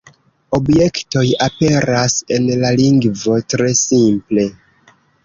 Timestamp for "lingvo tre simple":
2.79-4.49